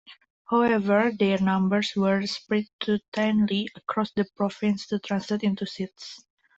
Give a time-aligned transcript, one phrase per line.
[0.49, 6.25] However, their numbers were spread too thinly across the province to translate into seats.